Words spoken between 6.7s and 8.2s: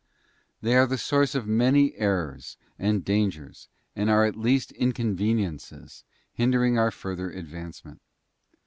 our further advancement.